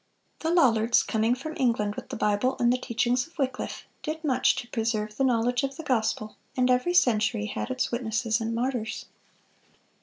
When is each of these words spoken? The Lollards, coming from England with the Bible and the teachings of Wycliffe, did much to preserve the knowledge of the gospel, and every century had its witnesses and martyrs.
The 0.39 0.49
Lollards, 0.49 1.03
coming 1.03 1.35
from 1.35 1.53
England 1.57 1.93
with 1.93 2.09
the 2.09 2.15
Bible 2.15 2.57
and 2.59 2.73
the 2.73 2.79
teachings 2.79 3.27
of 3.27 3.37
Wycliffe, 3.37 3.85
did 4.01 4.23
much 4.23 4.55
to 4.55 4.67
preserve 4.69 5.15
the 5.15 5.23
knowledge 5.23 5.61
of 5.61 5.77
the 5.77 5.83
gospel, 5.83 6.37
and 6.57 6.71
every 6.71 6.95
century 6.95 7.45
had 7.45 7.69
its 7.69 7.91
witnesses 7.91 8.41
and 8.41 8.55
martyrs. 8.55 9.05